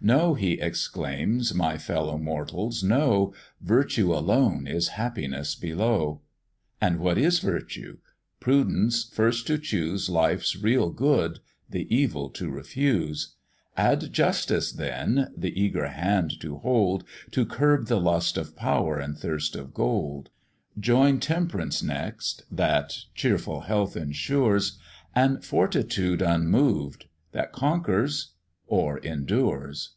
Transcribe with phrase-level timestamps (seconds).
[0.00, 6.20] "Know," he exclaims, "my fellow mortals, know, Virtue alone is happiness below;
[6.78, 7.98] And what is virtue?
[8.40, 11.38] prudence first to choose Life's real good,
[11.70, 13.36] the evil to refuse;
[13.78, 19.16] Add justice then, the eager hand to hold, To curb the lust of power and
[19.16, 20.28] thirst of gold;
[20.78, 24.76] Join temp'rance next, that cheerful health ensures.
[25.14, 28.32] And fortitude unmoved, that conquers
[28.66, 29.90] or endures."